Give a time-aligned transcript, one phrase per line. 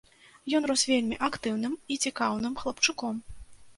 [0.59, 3.15] Ён рос вельмі актыўным і цікаўным хлапчуком.